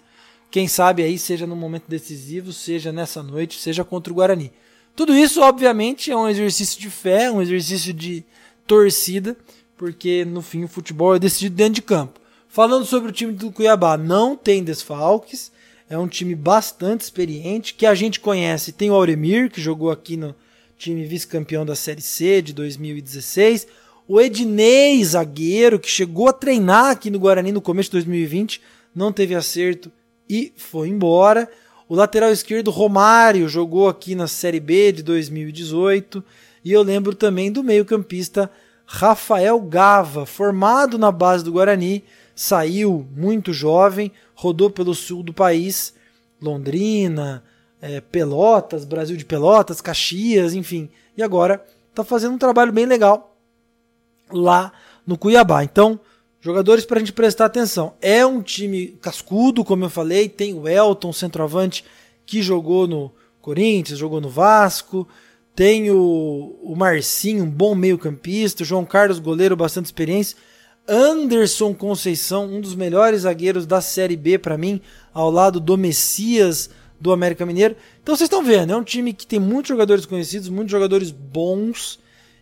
Quem 0.51 0.67
sabe 0.67 1.03
aí 1.03 1.17
seja 1.17 1.47
no 1.47 1.55
momento 1.55 1.85
decisivo, 1.87 2.51
seja 2.51 2.91
nessa 2.91 3.23
noite, 3.23 3.57
seja 3.59 3.85
contra 3.85 4.11
o 4.11 4.15
Guarani. 4.15 4.51
Tudo 4.93 5.15
isso, 5.15 5.41
obviamente, 5.41 6.11
é 6.11 6.17
um 6.17 6.27
exercício 6.27 6.79
de 6.79 6.89
fé, 6.89 7.31
um 7.31 7.41
exercício 7.41 7.93
de 7.93 8.23
torcida, 8.67 9.37
porque 9.77 10.25
no 10.25 10.41
fim 10.41 10.65
o 10.65 10.67
futebol 10.69 11.15
é 11.15 11.19
decidido 11.19 11.55
dentro 11.55 11.75
de 11.75 11.81
campo. 11.81 12.19
Falando 12.49 12.85
sobre 12.85 13.09
o 13.09 13.13
time 13.13 13.31
do 13.31 13.51
Cuiabá, 13.51 13.97
não 13.97 14.35
tem 14.35 14.63
desfalques, 14.63 15.51
é 15.89 15.97
um 15.97 16.07
time 16.07 16.35
bastante 16.35 17.01
experiente, 17.01 17.73
que 17.73 17.85
a 17.85 17.93
gente 17.93 18.19
conhece. 18.19 18.71
Tem 18.71 18.89
o 18.89 18.95
Auremir, 18.95 19.51
que 19.51 19.61
jogou 19.61 19.91
aqui 19.91 20.17
no 20.17 20.35
time 20.77 21.05
vice-campeão 21.05 21.65
da 21.65 21.75
Série 21.75 22.01
C 22.01 22.41
de 22.41 22.53
2016. 22.53 23.67
O 24.07 24.19
Ednei, 24.19 25.03
zagueiro, 25.03 25.79
que 25.79 25.89
chegou 25.89 26.27
a 26.27 26.33
treinar 26.33 26.91
aqui 26.91 27.09
no 27.09 27.19
Guarani 27.19 27.51
no 27.51 27.61
começo 27.61 27.89
de 27.89 27.93
2020, 27.93 28.61
não 28.93 29.11
teve 29.11 29.35
acerto 29.35 29.91
e 30.29 30.51
foi 30.55 30.89
embora. 30.89 31.49
O 31.87 31.95
lateral 31.95 32.31
esquerdo, 32.31 32.71
Romário, 32.71 33.47
jogou 33.47 33.87
aqui 33.87 34.15
na 34.15 34.27
Série 34.27 34.59
B 34.59 34.91
de 34.91 35.03
2018. 35.03 36.23
E 36.63 36.71
eu 36.71 36.81
lembro 36.81 37.13
também 37.13 37.51
do 37.51 37.63
meio-campista 37.63 38.49
Rafael 38.87 39.59
Gava, 39.61 40.25
formado 40.25 40.97
na 40.97 41.11
base 41.11 41.43
do 41.43 41.51
Guarani, 41.51 42.03
saiu 42.35 43.07
muito 43.15 43.53
jovem, 43.53 44.11
rodou 44.35 44.69
pelo 44.69 44.93
sul 44.93 45.23
do 45.23 45.33
país, 45.33 45.93
Londrina, 46.41 47.43
é, 47.81 48.01
Pelotas, 48.01 48.83
Brasil 48.83 49.15
de 49.15 49.23
Pelotas, 49.23 49.81
Caxias, 49.81 50.53
enfim, 50.53 50.89
e 51.15 51.23
agora 51.23 51.65
está 51.89 52.03
fazendo 52.03 52.33
um 52.33 52.37
trabalho 52.37 52.73
bem 52.73 52.85
legal 52.85 53.37
lá 54.29 54.71
no 55.07 55.17
Cuiabá. 55.17 55.63
Então, 55.63 55.99
jogadores 56.41 56.85
para 56.85 56.97
a 56.97 56.99
gente 56.99 57.13
prestar 57.13 57.45
atenção. 57.45 57.93
É 58.01 58.25
um 58.25 58.41
time 58.41 58.97
cascudo, 59.01 59.63
como 59.63 59.85
eu 59.85 59.89
falei, 59.89 60.27
tem 60.27 60.53
o 60.53 60.67
Elton, 60.67 61.13
centroavante, 61.13 61.85
que 62.25 62.41
jogou 62.41 62.87
no 62.87 63.11
Corinthians, 63.41 63.99
jogou 63.99 64.19
no 64.19 64.29
Vasco, 64.29 65.07
tem 65.55 65.89
o, 65.89 66.59
o 66.61 66.75
Marcinho, 66.75 67.45
um 67.45 67.49
bom 67.49 67.73
meio-campista, 67.73 68.65
João 68.65 68.83
Carlos, 68.83 69.19
goleiro, 69.19 69.55
bastante 69.55 69.85
experiência. 69.85 70.37
Anderson 70.87 71.73
Conceição, 71.73 72.45
um 72.45 72.61
dos 72.61 72.75
melhores 72.75 73.21
zagueiros 73.21 73.65
da 73.65 73.81
Série 73.81 74.15
B 74.15 74.37
para 74.37 74.57
mim, 74.57 74.81
ao 75.13 75.31
lado 75.31 75.59
do 75.59 75.77
Messias 75.77 76.69
do 76.99 77.11
América 77.11 77.45
Mineiro. 77.45 77.75
Então 78.01 78.15
vocês 78.15 78.27
estão 78.27 78.43
vendo, 78.43 78.71
é 78.73 78.75
um 78.75 78.83
time 78.83 79.13
que 79.13 79.25
tem 79.25 79.39
muitos 79.39 79.69
jogadores 79.69 80.05
conhecidos, 80.05 80.49
muitos 80.49 80.71
jogadores 80.71 81.11
bons 81.11 81.99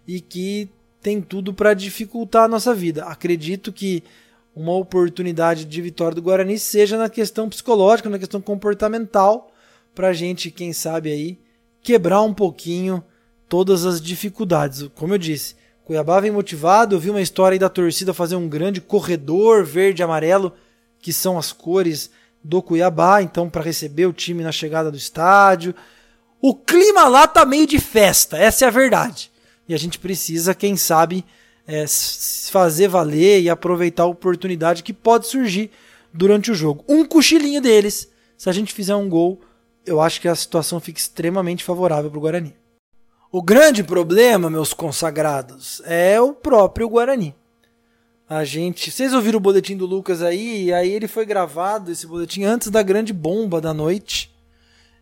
e 0.07 0.19
que 0.19 0.69
tem 1.01 1.21
tudo 1.21 1.53
para 1.53 1.73
dificultar 1.73 2.43
a 2.43 2.47
nossa 2.47 2.73
vida. 2.73 3.05
Acredito 3.05 3.71
que 3.71 4.03
uma 4.55 4.73
oportunidade 4.73 5.65
de 5.65 5.81
vitória 5.81 6.15
do 6.15 6.21
Guarani 6.21 6.59
seja 6.59 6.97
na 6.97 7.09
questão 7.09 7.49
psicológica, 7.49 8.09
na 8.09 8.19
questão 8.19 8.39
comportamental, 8.39 9.51
para 9.95 10.09
a 10.09 10.13
gente, 10.13 10.51
quem 10.51 10.73
sabe 10.73 11.11
aí, 11.11 11.39
quebrar 11.81 12.21
um 12.21 12.33
pouquinho 12.33 13.03
todas 13.49 13.85
as 13.85 14.01
dificuldades. 14.01 14.87
Como 14.95 15.13
eu 15.13 15.17
disse, 15.17 15.55
Cuiabá 15.85 16.19
vem 16.19 16.31
motivado. 16.31 16.95
Eu 16.95 16.99
vi 16.99 17.09
uma 17.09 17.21
história 17.21 17.55
aí 17.55 17.59
da 17.59 17.69
torcida 17.69 18.13
fazer 18.13 18.35
um 18.35 18.47
grande 18.47 18.79
corredor 18.79 19.63
verde 19.65 20.01
e 20.01 20.03
amarelo, 20.03 20.53
que 20.99 21.11
são 21.11 21.37
as 21.37 21.51
cores 21.51 22.09
do 22.43 22.61
Cuiabá, 22.61 23.21
então 23.21 23.49
para 23.49 23.61
receber 23.61 24.05
o 24.05 24.13
time 24.13 24.43
na 24.43 24.51
chegada 24.51 24.91
do 24.91 24.97
estádio. 24.97 25.73
O 26.41 26.55
clima 26.55 27.07
lá 27.07 27.25
tá 27.25 27.45
meio 27.45 27.65
de 27.65 27.79
festa, 27.79 28.37
essa 28.37 28.65
é 28.65 28.67
a 28.67 28.71
verdade. 28.71 29.31
E 29.67 29.73
a 29.73 29.77
gente 29.77 29.97
precisa, 29.97 30.53
quem 30.53 30.75
sabe, 30.75 31.23
é, 31.65 31.85
fazer 32.51 32.89
valer 32.89 33.41
e 33.41 33.49
aproveitar 33.49 34.03
a 34.03 34.07
oportunidade 34.07 34.83
que 34.83 34.91
pode 34.91 35.27
surgir 35.27 35.71
durante 36.13 36.51
o 36.51 36.55
jogo. 36.55 36.83
Um 36.87 37.05
cochilinho 37.05 37.61
deles, 37.61 38.09
se 38.37 38.49
a 38.49 38.53
gente 38.53 38.73
fizer 38.73 38.95
um 38.95 39.07
gol, 39.07 39.41
eu 39.85 40.01
acho 40.01 40.19
que 40.19 40.27
a 40.27 40.35
situação 40.35 40.79
fica 40.79 40.99
extremamente 40.99 41.63
favorável 41.63 42.09
para 42.09 42.17
o 42.17 42.21
Guarani. 42.21 42.55
O 43.35 43.41
grande 43.41 43.83
problema, 43.83 44.47
meus 44.47 44.75
consagrados, 44.75 45.81
é 45.85 46.21
o 46.21 46.33
próprio 46.33 46.87
Guarani. 46.87 47.33
A 48.29 48.43
gente, 48.43 48.91
vocês 48.91 49.11
ouviram 49.11 49.37
o 49.37 49.41
boletim 49.41 49.75
do 49.75 49.87
Lucas 49.87 50.21
aí, 50.21 50.71
aí 50.71 50.91
ele 50.91 51.07
foi 51.07 51.25
gravado 51.25 51.91
esse 51.91 52.05
boletim 52.05 52.43
antes 52.43 52.69
da 52.69 52.83
grande 52.83 53.11
bomba 53.11 53.59
da 53.59 53.73
noite, 53.73 54.31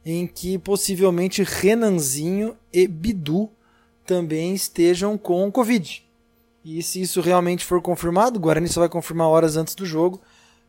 em 0.05 0.25
que 0.25 0.57
possivelmente 0.57 1.43
Renanzinho 1.43 2.55
e 2.71 2.88
Bidu 2.88 3.50
também 4.05 4.53
estejam 4.53 5.17
com 5.17 5.51
Covid. 5.51 6.01
E 6.63 6.81
se 6.81 7.01
isso 7.01 7.19
realmente 7.19 7.65
for 7.65 7.81
confirmado, 7.81 8.39
o 8.39 8.41
Guarani 8.41 8.69
só 8.69 8.79
vai 8.79 8.88
confirmar 8.88 9.27
horas 9.27 9.57
antes 9.57 9.75
do 9.75 9.85
jogo. 9.85 10.21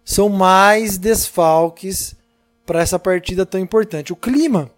São 0.05 0.29
mais 0.29 0.99
desfalques 0.99 2.17
para 2.67 2.81
essa 2.81 2.99
partida 2.99 3.47
tão 3.47 3.61
importante. 3.61 4.13
O 4.13 4.17
clima 4.17 4.69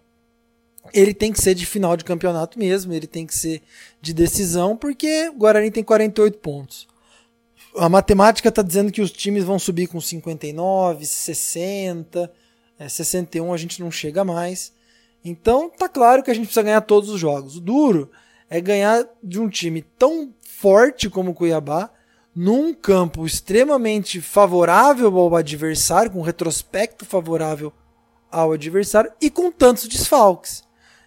ele 0.95 1.13
tem 1.13 1.31
que 1.31 1.41
ser 1.41 1.53
de 1.53 1.65
final 1.65 1.97
de 1.97 2.05
campeonato 2.05 2.57
mesmo, 2.57 2.93
ele 2.93 3.05
tem 3.05 3.27
que 3.27 3.35
ser 3.35 3.61
de 4.01 4.13
decisão, 4.13 4.77
porque 4.77 5.29
o 5.29 5.33
Guarani 5.37 5.69
tem 5.69 5.83
48 5.83 6.37
pontos. 6.39 6.87
a 7.77 7.89
matemática 7.89 8.47
está 8.47 8.61
dizendo 8.61 8.91
que 8.91 9.01
os 9.01 9.11
times 9.11 9.43
vão 9.43 9.59
subir 9.59 9.87
com 9.87 9.99
59, 9.99 11.05
60, 11.05 12.31
é, 12.79 12.87
61 12.87 13.53
a 13.53 13.57
gente 13.57 13.81
não 13.81 13.91
chega 13.91 14.23
mais. 14.23 14.73
Então 15.23 15.69
tá 15.69 15.89
claro 15.89 16.23
que 16.23 16.31
a 16.31 16.33
gente 16.33 16.45
precisa 16.45 16.63
ganhar 16.63 16.81
todos 16.81 17.09
os 17.09 17.19
jogos. 17.19 17.57
O 17.57 17.61
duro 17.61 18.09
é 18.49 18.61
ganhar 18.61 19.05
de 19.21 19.39
um 19.39 19.49
time 19.49 19.81
tão 19.81 20.33
forte 20.41 21.09
como 21.09 21.31
o 21.31 21.33
Cuiabá, 21.33 21.89
num 22.33 22.73
campo 22.73 23.25
extremamente 23.25 24.21
favorável 24.21 25.17
ao 25.17 25.35
adversário, 25.35 26.11
com 26.11 26.21
retrospecto 26.21 27.05
favorável 27.05 27.73
ao 28.31 28.51
adversário 28.51 29.11
e 29.21 29.29
com 29.29 29.51
tantos 29.51 29.87
desfalques. 29.87 30.64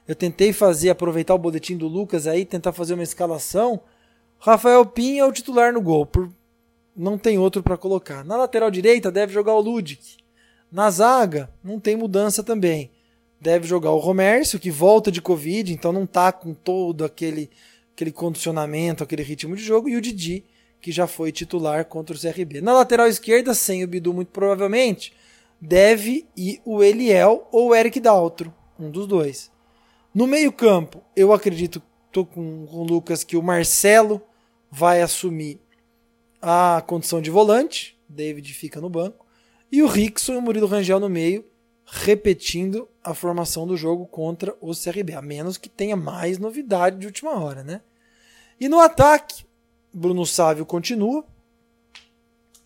Eu 0.08 0.16
tentei 0.16 0.54
fazer, 0.54 0.88
aproveitar 0.88 1.34
o 1.34 1.38
boletim 1.38 1.76
do 1.76 1.86
Lucas 1.86 2.26
aí, 2.26 2.46
tentar 2.46 2.72
fazer 2.72 2.94
uma 2.94 3.02
escalação. 3.02 3.78
Rafael 4.38 4.86
Pinha 4.86 5.20
é 5.20 5.26
o 5.26 5.32
titular 5.32 5.70
no 5.70 5.82
gol, 5.82 6.06
por 6.06 6.32
não 6.96 7.18
tem 7.18 7.38
outro 7.38 7.62
para 7.62 7.76
colocar. 7.76 8.24
Na 8.24 8.34
lateral 8.34 8.70
direita 8.70 9.12
deve 9.12 9.34
jogar 9.34 9.52
o 9.52 9.60
Ludic. 9.60 10.16
Na 10.72 10.90
zaga 10.90 11.50
não 11.62 11.78
tem 11.78 11.94
mudança 11.94 12.42
também. 12.42 12.90
Deve 13.38 13.68
jogar 13.68 13.90
o 13.90 13.98
Romércio, 13.98 14.58
que 14.58 14.70
volta 14.70 15.12
de 15.12 15.20
Covid, 15.20 15.72
então 15.72 15.92
não 15.92 16.06
tá 16.06 16.32
com 16.32 16.54
todo 16.54 17.04
aquele, 17.04 17.50
aquele 17.94 18.10
condicionamento, 18.10 19.04
aquele 19.04 19.22
ritmo 19.22 19.54
de 19.54 19.62
jogo, 19.62 19.90
e 19.90 19.96
o 19.96 20.00
Didi, 20.00 20.42
que 20.80 20.90
já 20.90 21.06
foi 21.06 21.30
titular 21.30 21.84
contra 21.84 22.16
o 22.16 22.18
CRB. 22.18 22.62
Na 22.62 22.72
lateral 22.72 23.06
esquerda, 23.06 23.52
sem 23.54 23.84
o 23.84 23.88
Bidu 23.88 24.14
muito 24.14 24.28
provavelmente, 24.28 25.12
deve 25.60 26.26
ir 26.34 26.60
o 26.64 26.82
Eliel 26.82 27.46
ou 27.52 27.68
o 27.68 27.74
Eric 27.74 28.00
Daltro, 28.00 28.52
um 28.78 28.90
dos 28.90 29.06
dois. 29.06 29.50
No 30.14 30.26
meio-campo, 30.26 31.02
eu 31.14 31.32
acredito, 31.32 31.82
tô 32.10 32.24
com, 32.24 32.66
com 32.66 32.76
o 32.76 32.84
Lucas, 32.84 33.22
que 33.22 33.36
o 33.36 33.42
Marcelo 33.42 34.22
vai 34.70 35.02
assumir 35.02 35.60
a 36.40 36.82
condição 36.86 37.20
de 37.20 37.30
volante, 37.30 37.98
David 38.08 38.52
fica 38.54 38.80
no 38.80 38.88
banco, 38.88 39.26
e 39.70 39.82
o 39.82 39.86
Rickson 39.86 40.34
e 40.34 40.36
o 40.36 40.42
Murilo 40.42 40.66
Rangel 40.66 40.98
no 40.98 41.08
meio, 41.08 41.44
repetindo 41.84 42.88
a 43.02 43.14
formação 43.14 43.66
do 43.66 43.76
jogo 43.76 44.06
contra 44.06 44.54
o 44.60 44.74
CRB, 44.74 45.14
a 45.14 45.22
menos 45.22 45.56
que 45.56 45.68
tenha 45.68 45.96
mais 45.96 46.38
novidade 46.38 46.98
de 46.98 47.06
última 47.06 47.38
hora, 47.38 47.62
né? 47.62 47.80
E 48.60 48.68
no 48.68 48.80
ataque, 48.80 49.44
Bruno 49.92 50.26
Sávio 50.26 50.66
continua, 50.66 51.24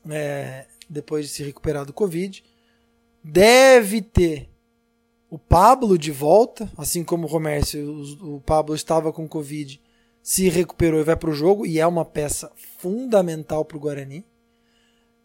é, 0.09 0.67
depois 0.89 1.27
de 1.27 1.33
se 1.33 1.43
recuperar 1.45 1.85
do 1.85 1.93
Covid, 1.93 2.43
deve 3.23 4.03
ter 4.03 4.49
o 5.33 5.39
Pablo 5.39 5.97
de 5.97 6.11
volta, 6.11 6.71
assim 6.77 7.03
como 7.03 7.27
o 7.27 7.27
Romércio, 7.27 8.03
o 8.21 8.39
Pablo 8.43 8.75
estava 8.75 9.11
com 9.11 9.27
Covid 9.27 9.81
se 10.23 10.51
recuperou 10.51 11.01
e 11.01 11.05
vai 11.05 11.17
para 11.17 11.31
o 11.31 11.33
jogo, 11.33 11.65
e 11.65 11.81
é 11.81 11.87
uma 11.87 12.05
peça 12.05 12.53
fundamental 12.79 13.65
para 13.65 13.79
o 13.79 13.81
Guarani. 13.81 14.27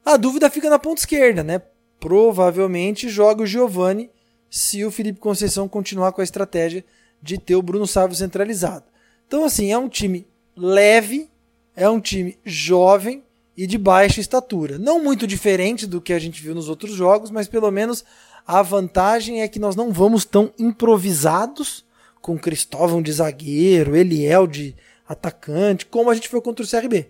A 0.05 0.15
dúvida 0.15 0.49
fica 0.49 0.69
na 0.69 0.79
ponta 0.79 1.01
esquerda, 1.01 1.43
né? 1.43 1.61
Provavelmente 1.99 3.09
joga 3.09 3.43
o 3.43 3.45
Giovani 3.45 4.09
se 4.49 4.85
o 4.85 4.91
Felipe 4.91 5.19
Conceição 5.19 5.67
continuar 5.67 6.13
com 6.13 6.21
a 6.21 6.23
estratégia 6.23 6.85
de 7.21 7.37
ter 7.37 7.57
o 7.57 7.61
Bruno 7.61 7.85
Sávio 7.85 8.15
centralizado. 8.15 8.85
Então, 9.27 9.43
assim, 9.43 9.73
é 9.73 9.77
um 9.77 9.89
time 9.89 10.25
leve, 10.55 11.29
é 11.75 11.89
um 11.89 11.99
time 11.99 12.39
jovem 12.45 13.25
e 13.57 13.67
de 13.67 13.77
baixa 13.77 14.21
estatura. 14.21 14.79
Não 14.79 15.03
muito 15.03 15.27
diferente 15.27 15.85
do 15.85 15.99
que 15.99 16.13
a 16.13 16.19
gente 16.19 16.41
viu 16.41 16.55
nos 16.55 16.69
outros 16.69 16.93
jogos, 16.93 17.29
mas 17.29 17.49
pelo 17.49 17.69
menos 17.69 18.05
a 18.47 18.61
vantagem 18.61 19.41
é 19.41 19.47
que 19.49 19.59
nós 19.59 19.75
não 19.75 19.91
vamos 19.91 20.23
tão 20.23 20.53
improvisados 20.57 21.85
com 22.21 22.39
Cristóvão 22.39 23.01
de 23.01 23.11
zagueiro, 23.11 23.93
Eliel 23.93 24.47
de 24.47 24.73
atacante, 25.05 25.85
como 25.85 26.09
a 26.09 26.15
gente 26.15 26.29
foi 26.29 26.39
contra 26.39 26.63
o 26.63 26.69
CRB. 26.69 27.09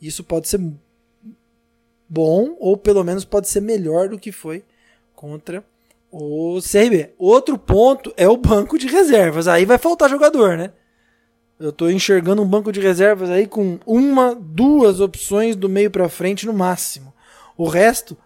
Isso 0.00 0.22
pode 0.22 0.46
ser 0.46 0.60
bom, 2.08 2.56
ou 2.60 2.76
pelo 2.76 3.02
menos 3.02 3.24
pode 3.24 3.48
ser 3.48 3.60
melhor 3.60 4.08
do 4.08 4.18
que 4.20 4.30
foi 4.30 4.64
contra 5.16 5.64
o 6.12 6.60
CRB. 6.62 7.10
Outro 7.18 7.58
ponto 7.58 8.14
é 8.16 8.28
o 8.28 8.36
banco 8.36 8.78
de 8.78 8.86
reservas. 8.86 9.48
Aí 9.48 9.64
vai 9.64 9.78
faltar 9.78 10.08
jogador, 10.08 10.56
né? 10.56 10.72
Eu 11.58 11.70
estou 11.70 11.90
enxergando 11.90 12.40
um 12.40 12.48
banco 12.48 12.70
de 12.70 12.78
reservas 12.80 13.30
aí 13.30 13.48
com 13.48 13.80
uma, 13.84 14.32
duas 14.32 15.00
opções 15.00 15.56
do 15.56 15.68
meio 15.68 15.90
para 15.90 16.08
frente 16.08 16.46
no 16.46 16.52
máximo. 16.52 17.12
O 17.56 17.66
resto, 17.66 18.16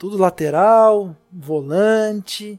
tudo 0.00 0.16
lateral, 0.16 1.14
volante, 1.30 2.58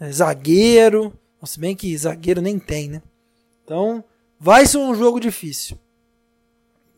é, 0.00 0.10
zagueiro. 0.10 1.12
Se 1.44 1.60
bem 1.60 1.76
que 1.76 1.96
zagueiro 1.96 2.42
nem 2.42 2.58
tem, 2.58 2.88
né? 2.88 3.02
Então, 3.62 4.02
Vai 4.40 4.66
ser 4.66 4.78
um 4.78 4.94
jogo 4.94 5.18
difícil. 5.18 5.76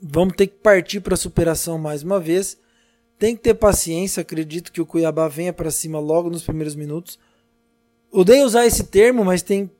Vamos 0.02 0.34
ter 0.36 0.46
que 0.46 0.56
partir 0.56 1.00
para 1.00 1.14
a 1.14 1.16
superação 1.16 1.78
mais 1.78 2.02
uma 2.02 2.20
vez. 2.20 2.58
Tem 3.18 3.34
que 3.34 3.42
ter 3.42 3.54
paciência. 3.54 4.20
Acredito 4.20 4.70
que 4.70 4.80
o 4.80 4.86
Cuiabá 4.86 5.26
venha 5.26 5.52
para 5.52 5.70
cima 5.70 5.98
logo 5.98 6.28
nos 6.28 6.42
primeiros 6.42 6.74
minutos. 6.74 7.18
Odeio 8.12 8.44
usar 8.44 8.66
esse 8.66 8.84
termo, 8.84 9.24
mas 9.24 9.42
tem 9.42 9.70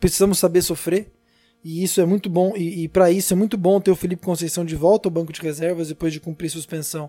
precisamos 0.00 0.38
saber 0.38 0.62
sofrer. 0.62 1.12
E 1.62 1.82
isso 1.82 2.00
é 2.00 2.06
muito 2.06 2.28
bom. 2.28 2.54
E, 2.56 2.84
e 2.84 2.88
para 2.88 3.10
isso 3.10 3.32
é 3.32 3.36
muito 3.36 3.56
bom 3.56 3.80
ter 3.80 3.92
o 3.92 3.96
Felipe 3.96 4.24
Conceição 4.24 4.64
de 4.64 4.74
volta 4.74 5.08
ao 5.08 5.12
banco 5.12 5.32
de 5.32 5.40
reservas 5.40 5.88
depois 5.88 6.12
de 6.12 6.20
cumprir 6.20 6.50
suspensão 6.50 7.08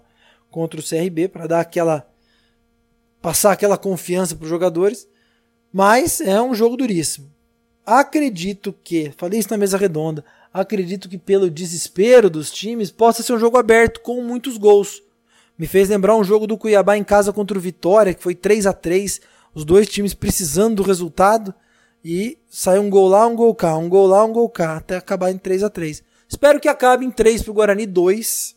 contra 0.52 0.80
o 0.80 0.84
CRB 0.84 1.28
para 1.28 1.48
dar 1.48 1.60
aquela 1.60 2.08
passar 3.22 3.52
aquela 3.52 3.78
confiança 3.78 4.36
para 4.36 4.44
os 4.44 4.50
jogadores. 4.50 5.08
Mas 5.72 6.22
é 6.22 6.42
um 6.42 6.56
jogo 6.56 6.78
duríssimo. 6.78 7.32
Acredito 7.86 8.74
que, 8.84 9.14
falei 9.18 9.40
isso 9.40 9.50
na 9.52 9.58
mesa 9.58 9.78
redonda, 9.78 10.24
acredito 10.54 11.08
que 11.08 11.18
pelo 11.18 11.50
desespero 11.50 12.30
dos 12.30 12.52
times 12.52 12.92
possa 12.92 13.24
ser 13.24 13.34
um 13.34 13.40
jogo 13.40 13.58
aberto 13.58 14.02
com 14.02 14.22
muitos 14.22 14.58
gols. 14.58 15.02
Me 15.58 15.68
fez 15.68 15.90
lembrar 15.90 16.16
um 16.16 16.24
jogo 16.24 16.46
do 16.46 16.58
Cuiabá 16.58 16.98
em 16.98 17.04
casa 17.04 17.32
contra 17.32 17.58
o 17.58 17.62
Vitória, 17.62 18.14
que 18.14 18.22
foi 18.22 18.36
3 18.36 18.66
a 18.68 18.74
3 18.74 19.22
os 19.56 19.66
dois 19.66 19.88
times 19.88 20.14
precisando 20.14 20.76
do 20.76 20.84
resultado 20.84 21.54
e 22.04 22.38
saiu 22.48 22.84
um 22.84 22.90
gol 22.90 23.08
lá, 23.08 23.26
um 23.26 23.36
gol 23.36 23.56
cá, 23.56 23.76
um 23.76 23.90
gol 23.90 24.06
lá, 24.06 24.24
um 24.24 24.32
gol 24.32 24.50
cá, 24.50 24.78
até 24.78 24.98
acabar 24.98 25.32
em 25.32 25.38
3 25.38 25.64
a 25.64 25.70
3 25.70 26.04
Espero 26.30 26.60
que 26.60 26.68
acabe 26.68 27.06
em 27.06 27.12
3 27.12 27.42
para 27.42 27.52
o 27.52 27.54
Guarani, 27.54 27.86
2 27.86 28.56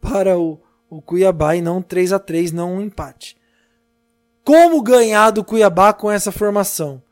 para 0.00 0.38
o, 0.38 0.58
o 0.88 1.02
Cuiabá 1.02 1.54
e 1.54 1.60
não 1.60 1.82
3 1.82 2.12
a 2.14 2.18
3 2.18 2.50
não 2.50 2.76
um 2.76 2.80
empate. 2.80 3.36
Como 4.44 4.82
ganhar 4.82 5.30
do 5.30 5.44
Cuiabá 5.44 5.92
com 5.92 6.10
essa 6.10 6.32
formação? 6.32 7.02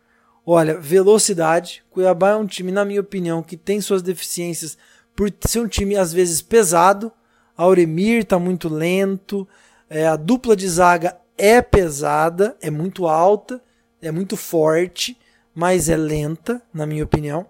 Olha, 0.45 0.79
velocidade. 0.79 1.85
Cuiabá 1.91 2.31
é 2.31 2.37
um 2.37 2.47
time, 2.47 2.73
na 2.73 2.85
minha 2.85 3.01
opinião, 3.01 3.43
que 3.43 3.57
tem 3.57 3.81
suas 3.81 4.03
deficiências 4.03 4.79
por 5.15 5.33
ser 5.47 5.61
um 5.61 5.69
time 5.69 5.95
às 5.97 6.13
vezes 6.13 6.41
pesado. 6.41 7.13
Auremir 7.57 8.25
tá 8.25 8.39
muito 8.39 8.69
lento. 8.69 9.47
É, 9.91 10.07
a 10.07 10.17
dupla 10.17 10.57
de 10.57 10.67
zaga 10.69 11.17
é 11.37 11.61
pesada, 11.61 12.57
é 12.61 12.71
muito 12.71 13.07
alta, 13.07 13.63
é 14.01 14.11
muito 14.11 14.37
forte, 14.37 15.19
mas 15.55 15.89
é 15.89 15.97
lenta, 15.97 16.63
na 16.73 16.87
minha 16.87 17.05
opinião. 17.05 17.47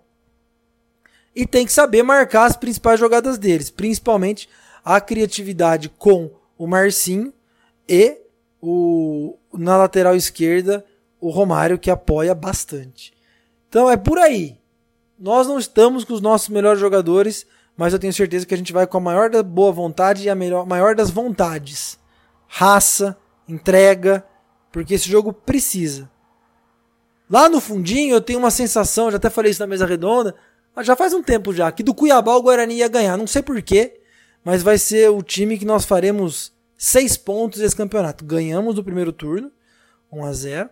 E 1.34 1.46
tem 1.46 1.64
que 1.64 1.72
saber 1.72 2.02
marcar 2.02 2.46
as 2.46 2.56
principais 2.56 2.98
jogadas 2.98 3.38
deles, 3.38 3.70
principalmente 3.70 4.48
a 4.84 5.00
criatividade 5.00 5.88
com 5.88 6.30
o 6.56 6.66
Marcinho 6.66 7.32
e 7.88 8.18
o 8.60 9.36
na 9.52 9.76
lateral 9.76 10.14
esquerda 10.14 10.84
o 11.20 11.30
Romário 11.30 11.78
que 11.78 11.90
apoia 11.90 12.34
bastante. 12.34 13.12
Então 13.68 13.90
é 13.90 13.96
por 13.96 14.18
aí. 14.18 14.58
Nós 15.18 15.46
não 15.46 15.58
estamos 15.58 16.04
com 16.04 16.14
os 16.14 16.20
nossos 16.20 16.48
melhores 16.48 16.80
jogadores, 16.80 17.46
mas 17.76 17.92
eu 17.92 17.98
tenho 17.98 18.12
certeza 18.12 18.46
que 18.46 18.54
a 18.54 18.56
gente 18.56 18.72
vai 18.72 18.86
com 18.86 18.98
a 18.98 19.00
maior 19.00 19.28
da 19.30 19.42
boa 19.42 19.72
vontade 19.72 20.24
e 20.24 20.30
a 20.30 20.34
melhor, 20.34 20.66
maior 20.66 20.94
das 20.94 21.10
vontades. 21.10 21.98
Raça, 22.46 23.16
entrega, 23.48 24.24
porque 24.70 24.94
esse 24.94 25.08
jogo 25.08 25.32
precisa. 25.32 26.08
Lá 27.28 27.48
no 27.48 27.60
fundinho 27.60 28.14
eu 28.14 28.20
tenho 28.20 28.38
uma 28.38 28.50
sensação, 28.50 29.10
já 29.10 29.16
até 29.16 29.28
falei 29.28 29.50
isso 29.50 29.60
na 29.60 29.66
mesa 29.66 29.84
redonda, 29.86 30.34
já 30.80 30.94
faz 30.94 31.12
um 31.12 31.22
tempo 31.22 31.52
já, 31.52 31.70
que 31.72 31.82
do 31.82 31.92
Cuiabá 31.92 32.34
o 32.36 32.42
Guarani 32.42 32.76
ia 32.76 32.88
ganhar. 32.88 33.16
Não 33.16 33.26
sei 33.26 33.42
porquê, 33.42 34.00
mas 34.44 34.62
vai 34.62 34.78
ser 34.78 35.10
o 35.10 35.22
time 35.22 35.58
que 35.58 35.64
nós 35.64 35.84
faremos 35.84 36.52
seis 36.78 37.16
pontos 37.16 37.60
nesse 37.60 37.76
campeonato. 37.76 38.24
Ganhamos 38.24 38.76
no 38.76 38.84
primeiro 38.84 39.12
turno, 39.12 39.50
1 40.10 40.24
a 40.24 40.32
0 40.32 40.70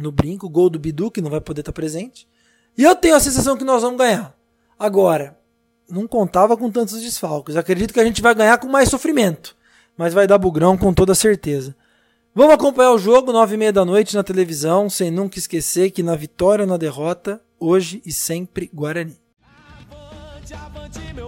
no 0.00 0.12
brinco, 0.12 0.48
gol 0.48 0.70
do 0.70 0.78
Bidu, 0.78 1.10
que 1.10 1.20
não 1.20 1.30
vai 1.30 1.40
poder 1.40 1.60
estar 1.60 1.72
presente. 1.72 2.28
E 2.76 2.84
eu 2.84 2.94
tenho 2.94 3.16
a 3.16 3.20
sensação 3.20 3.56
que 3.56 3.64
nós 3.64 3.82
vamos 3.82 3.98
ganhar. 3.98 4.34
Agora, 4.78 5.36
não 5.90 6.06
contava 6.06 6.56
com 6.56 6.70
tantos 6.70 7.00
desfalques. 7.00 7.56
Acredito 7.56 7.92
que 7.92 8.00
a 8.00 8.04
gente 8.04 8.22
vai 8.22 8.34
ganhar 8.34 8.58
com 8.58 8.68
mais 8.68 8.88
sofrimento. 8.88 9.56
Mas 9.96 10.14
vai 10.14 10.26
dar 10.26 10.38
bugrão 10.38 10.78
com 10.78 10.94
toda 10.94 11.14
certeza. 11.14 11.74
Vamos 12.34 12.54
acompanhar 12.54 12.92
o 12.92 12.98
jogo, 12.98 13.32
nove 13.32 13.54
e 13.54 13.58
meia 13.58 13.72
da 13.72 13.84
noite 13.84 14.14
na 14.14 14.22
televisão, 14.22 14.88
sem 14.88 15.10
nunca 15.10 15.38
esquecer 15.38 15.90
que 15.90 16.04
na 16.04 16.14
vitória 16.14 16.62
ou 16.62 16.68
na 16.68 16.76
derrota, 16.76 17.40
hoje 17.58 18.00
e 18.06 18.12
sempre 18.12 18.70
Guarani. 18.72 19.18
Avante, 19.42 20.54
avante, 20.54 21.14
meu 21.14 21.27